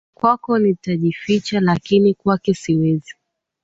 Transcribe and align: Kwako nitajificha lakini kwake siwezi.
Kwako 0.13 0.59
nitajificha 0.59 1.59
lakini 1.59 2.13
kwake 2.13 2.53
siwezi. 2.53 3.13